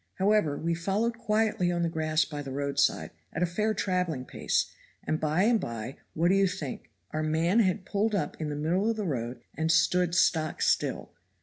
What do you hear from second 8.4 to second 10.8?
in the middle of the road and stood stock